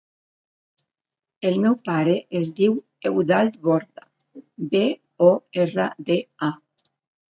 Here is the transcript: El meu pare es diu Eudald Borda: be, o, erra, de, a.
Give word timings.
El 1.49 1.59
meu 1.65 1.75
pare 1.91 2.17
es 2.41 2.51
diu 2.61 2.79
Eudald 3.11 3.63
Borda: 3.71 4.09
be, 4.75 4.85
o, 5.31 5.33
erra, 5.71 5.91
de, 6.13 6.23
a. 6.53 6.57